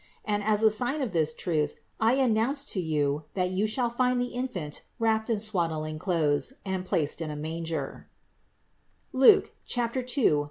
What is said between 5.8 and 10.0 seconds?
clothes and placed in a manger" (Luke 2,